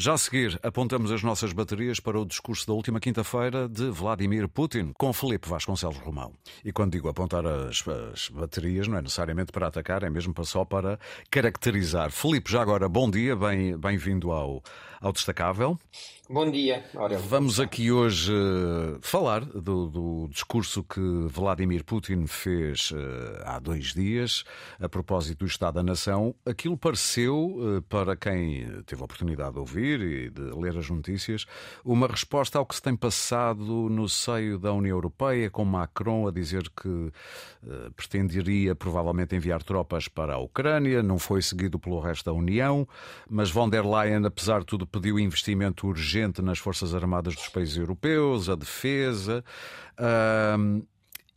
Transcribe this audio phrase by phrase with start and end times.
[0.00, 4.48] Já a seguir, apontamos as nossas baterias para o discurso da última quinta-feira de Vladimir
[4.48, 6.32] Putin com Felipe Vasconcelos Romão.
[6.64, 10.64] E quando digo apontar as, as, baterias, não é necessariamente para atacar, é mesmo só
[10.64, 10.98] para
[11.30, 12.10] caracterizar.
[12.10, 14.62] Felipe, já agora, bom dia, bem-vindo bem ao,
[15.02, 15.78] ao Destacável.
[16.32, 17.24] Bom dia, Aurélio.
[17.24, 22.96] Vamos aqui hoje uh, falar do, do, discurso que Vladimir Putin fez uh,
[23.44, 24.44] há dois dias
[24.78, 26.32] a propósito do Estado da Nação.
[26.46, 31.46] Aquilo pareceu, uh, para quem teve a oportunidade de ouvir e de ler as notícias,
[31.84, 36.30] uma resposta ao que se tem passado no seio da União Europeia, com Macron a
[36.30, 37.10] dizer que
[37.96, 42.86] pretenderia provavelmente enviar tropas para a Ucrânia, não foi seguido pelo resto da União,
[43.28, 47.76] mas von der Leyen, apesar de tudo, pediu investimento urgente nas Forças Armadas dos países
[47.76, 49.44] europeus, a defesa.
[49.98, 50.84] Uh,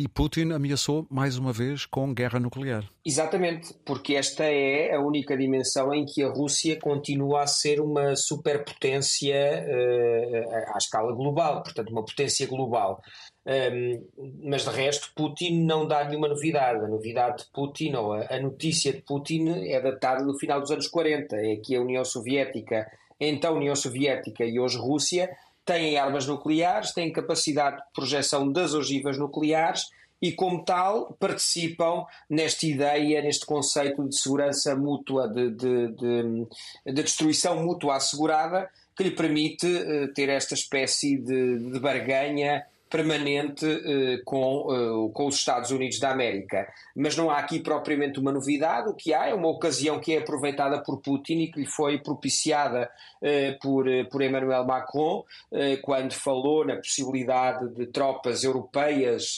[0.00, 2.88] e Putin ameaçou mais uma vez com guerra nuclear.
[3.04, 8.16] Exatamente, porque esta é a única dimensão em que a Rússia continua a ser uma
[8.16, 13.02] superpotência uh, à escala global, portanto, uma potência global.
[13.46, 14.06] Um,
[14.42, 16.82] mas de resto, Putin não dá nenhuma novidade.
[16.82, 20.70] A novidade de Putin, ou a, a notícia de Putin, é datada do final dos
[20.70, 22.90] anos 40, é que a União Soviética
[23.20, 25.30] então União Soviética e hoje Rússia,
[25.70, 29.88] têm armas nucleares, têm capacidade de projeção das ogivas nucleares
[30.20, 36.46] e, como tal, participam nesta ideia, neste conceito de segurança mútua, de, de, de,
[36.86, 43.64] de destruição mútua assegurada, que lhe permite uh, ter esta espécie de, de barganha permanente
[43.64, 46.68] uh, com, uh, com os Estados Unidos da América.
[46.94, 50.18] Mas não há aqui propriamente uma novidade, o que há é uma ocasião que é
[50.18, 52.90] aproveitada por Putin e que lhe foi propiciada
[53.22, 55.24] uh, por, por Emmanuel Macron,
[55.82, 59.36] quando falou na possibilidade de tropas europeias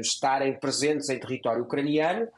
[0.00, 2.28] estarem presentes em território ucraniano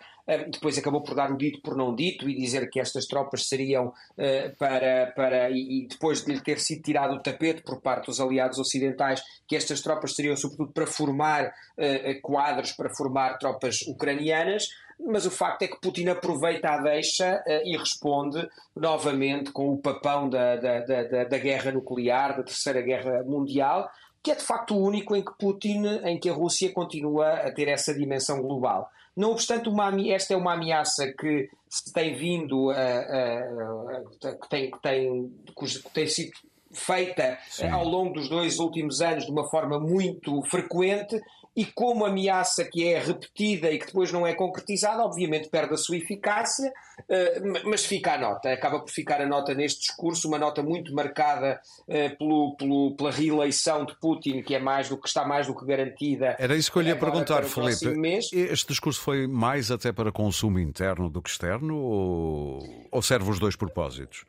[0.51, 3.87] depois acabou por dar o dito por não dito e dizer que estas tropas seriam
[3.89, 8.20] uh, para, para e, depois de lhe ter sido tirado o tapete por parte dos
[8.20, 14.69] aliados ocidentais, que estas tropas seriam sobretudo para formar uh, quadros, para formar tropas ucranianas,
[15.01, 19.79] mas o facto é que Putin aproveita a deixa uh, e responde novamente com o
[19.79, 23.91] papão da, da, da, da guerra nuclear, da Terceira Guerra Mundial,
[24.23, 27.51] que é de facto o único em que Putin, em que a Rússia continua a
[27.51, 28.91] ter essa dimensão global.
[29.18, 33.98] Não obstante, uma, esta é uma ameaça que se tem vindo a, a,
[34.29, 36.30] a, que, tem, que, tem, que tem sido
[36.73, 37.68] feita Sim.
[37.68, 41.20] ao longo dos dois últimos anos de uma forma muito frequente
[41.58, 45.77] e como ameaça que é repetida e que depois não é concretizada, obviamente perde a
[45.77, 46.73] sua eficácia,
[47.08, 50.95] eh, mas fica a nota, acaba por ficar a nota neste discurso, uma nota muito
[50.95, 55.48] marcada eh, pelo, pelo, pela reeleição de Putin, que é mais do que está mais
[55.48, 56.36] do que garantida.
[56.39, 57.98] Era isso que eu lhe ia perguntar, Felipe.
[58.33, 63.40] Este discurso foi mais até para consumo interno do que externo ou, ou serve os
[63.40, 64.24] dois propósitos?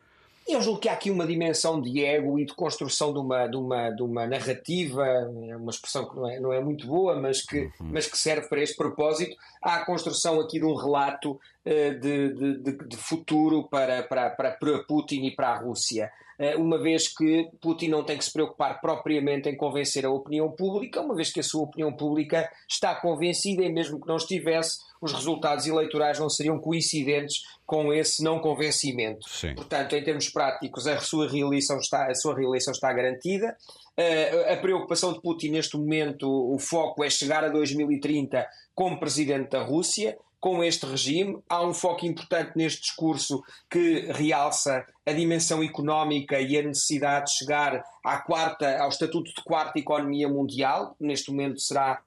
[0.51, 3.55] Eu julgo que há aqui uma dimensão de ego e de construção de uma, de
[3.55, 7.41] uma, de uma narrativa, é uma expressão que não é, não é muito boa, mas
[7.43, 7.71] que, uhum.
[7.91, 9.35] mas que serve para este propósito.
[9.61, 14.51] Há a construção aqui de um relato uh, de, de, de, futuro para, para, para,
[14.51, 16.11] para Putin e para a Rússia.
[16.39, 20.49] Eh, uma vez que Putin não tem que se preocupar propriamente em convencer a opinião
[20.49, 24.79] pública, uma vez que a sua opinião pública está convencida e mesmo que não estivesse,
[25.01, 29.27] os resultados eleitorais não seriam coincidentes com esse não convencimento.
[29.29, 29.53] Sim.
[29.53, 33.55] Portanto, em termos práticos, a sua reeleição está, a sua reeleição está garantida.
[33.97, 39.49] Uh, a preocupação de Putin neste momento, o foco é chegar a 2030 como presidente
[39.49, 41.39] da Rússia com este regime.
[41.49, 47.37] Há um foco importante neste discurso que realça a dimensão económica e a necessidade de
[47.37, 50.95] chegar à quarta, ao estatuto de quarta economia mundial.
[50.99, 52.01] Neste momento será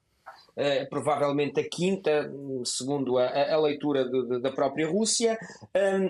[0.55, 2.31] Uh, provavelmente a quinta,
[2.67, 5.39] segundo a, a leitura de, de, da própria Rússia,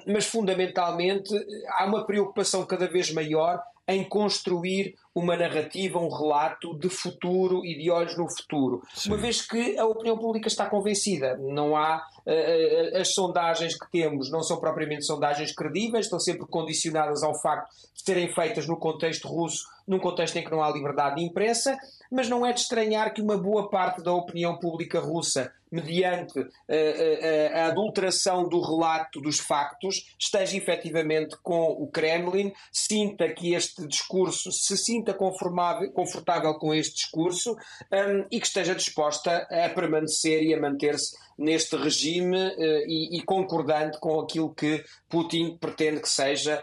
[0.04, 1.32] mas fundamentalmente
[1.68, 7.76] há uma preocupação cada vez maior em construir uma narrativa, um relato de futuro e
[7.76, 8.82] de olhos no futuro.
[8.94, 9.10] Sim.
[9.10, 14.30] Uma vez que a opinião pública está convencida, não há uh, as sondagens que temos
[14.30, 19.28] não são propriamente sondagens credíveis, estão sempre condicionadas ao facto de serem feitas no contexto
[19.28, 21.76] russo, num contexto em que não há liberdade de imprensa,
[22.10, 26.44] mas não é de estranhar que uma boa parte da opinião pública russa, mediante uh,
[26.44, 33.86] uh, a adulteração do relato dos factos, esteja efetivamente com o Kremlin, sinta que este
[33.86, 40.54] discurso se sinta confortável com este discurso um, e que esteja disposta a permanecer e
[40.54, 46.62] a manter-se neste regime uh, e, e, concordante com aquilo que Putin pretende que seja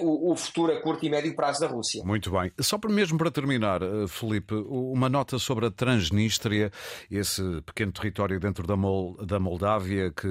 [0.00, 2.02] o, o, futuro a curto e médio prazo da Rússia.
[2.04, 2.50] Muito bem.
[2.60, 6.70] Só para mesmo para terminar, uh, Felipe, uma nota sobre a Transnistria,
[7.10, 10.26] esse pequeno território dentro da, Mol, da Moldávia que,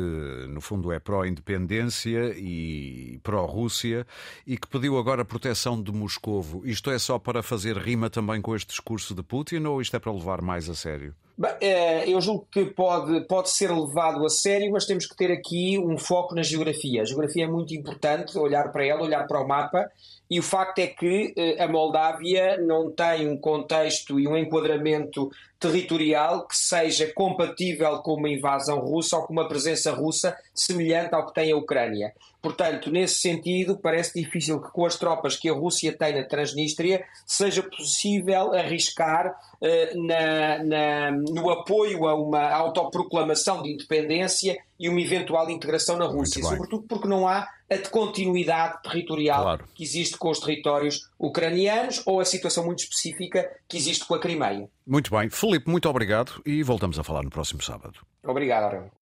[0.50, 4.06] no fundo, é pró-independência e pró-Rússia
[4.46, 6.62] e que pediu agora proteção de Moscovo.
[6.66, 10.00] Isto é só para fazer rima também com este discurso de Putin ou isto é
[10.00, 11.14] para levar mais a sério?
[11.62, 15.78] Eh, eu julgo que pode, pode ser levado a sério, mas temos que ter aqui
[15.78, 17.04] um foco na geografia.
[17.04, 19.88] A geografia é muito importante, olhar para ela, olhar para o mapa,
[20.30, 25.30] e o facto é que eh, a Moldávia não tem um contexto e um enquadramento
[25.60, 31.28] territorial que seja compatível com uma invasão russa ou com uma presença russa semelhante ao
[31.28, 32.14] que tem a Ucrânia.
[32.42, 37.04] Portanto, nesse sentido, parece difícil que com as tropas que a Rússia tem na Transnistria
[37.26, 45.02] seja possível arriscar uh, na, na, no apoio a uma autoproclamação de independência e uma
[45.02, 49.66] eventual integração na Rússia, sobretudo porque não há a continuidade territorial claro.
[49.74, 54.20] que existe com os territórios ucranianos ou a situação muito específica que existe com a
[54.20, 54.70] Crimeia.
[54.86, 55.30] Muito bem.
[55.30, 58.00] Felipe, muito obrigado e voltamos a falar no próximo sábado.
[58.24, 58.92] Obrigado, Aurélio.